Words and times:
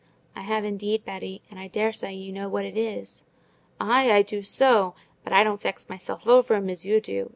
"I 0.35 0.41
have, 0.41 0.65
indeed, 0.65 1.05
Betty; 1.05 1.43
and 1.51 1.59
I 1.59 1.67
daresay 1.67 2.15
you 2.15 2.31
know 2.31 2.49
what 2.49 2.65
it 2.65 2.75
is." 2.75 3.23
"Ay, 3.79 4.11
I 4.11 4.23
do 4.23 4.41
so! 4.41 4.95
But 5.23 5.31
I 5.31 5.43
don't 5.43 5.61
vex 5.61 5.91
myself 5.91 6.25
o'er 6.25 6.55
'em 6.55 6.71
as 6.71 6.83
you 6.83 6.99
do. 6.99 7.29